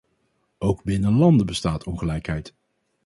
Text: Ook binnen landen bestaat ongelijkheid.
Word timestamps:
Ook 0.57 0.83
binnen 0.83 1.13
landen 1.17 1.45
bestaat 1.45 1.83
ongelijkheid. 1.83 2.53